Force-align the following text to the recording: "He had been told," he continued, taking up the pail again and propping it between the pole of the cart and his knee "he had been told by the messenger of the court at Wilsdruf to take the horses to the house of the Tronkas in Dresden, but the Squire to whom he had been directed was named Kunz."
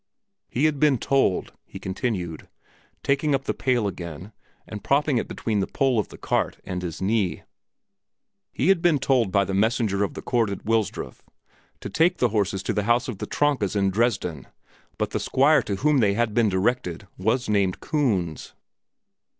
"He 0.49 0.65
had 0.65 0.79
been 0.79 0.97
told," 0.97 1.53
he 1.67 1.77
continued, 1.77 2.49
taking 3.03 3.35
up 3.35 3.43
the 3.43 3.53
pail 3.53 3.85
again 3.85 4.31
and 4.65 4.83
propping 4.83 5.19
it 5.19 5.27
between 5.27 5.59
the 5.59 5.67
pole 5.67 5.99
of 5.99 6.07
the 6.07 6.17
cart 6.17 6.57
and 6.63 6.81
his 6.81 7.03
knee 7.03 7.43
"he 8.51 8.69
had 8.69 8.81
been 8.81 8.97
told 8.97 9.31
by 9.31 9.45
the 9.45 9.53
messenger 9.53 10.03
of 10.03 10.15
the 10.15 10.23
court 10.23 10.49
at 10.49 10.65
Wilsdruf 10.65 11.21
to 11.81 11.89
take 11.91 12.17
the 12.17 12.29
horses 12.29 12.63
to 12.63 12.73
the 12.73 12.85
house 12.89 13.07
of 13.07 13.19
the 13.19 13.27
Tronkas 13.27 13.75
in 13.75 13.91
Dresden, 13.91 14.47
but 14.97 15.11
the 15.11 15.19
Squire 15.19 15.61
to 15.61 15.75
whom 15.75 16.01
he 16.01 16.13
had 16.15 16.33
been 16.33 16.49
directed 16.49 17.05
was 17.15 17.47
named 17.47 17.79
Kunz." 17.79 18.53